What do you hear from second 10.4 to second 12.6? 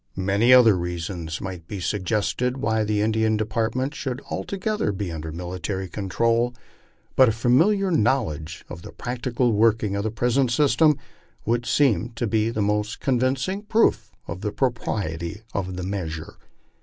system would seem to be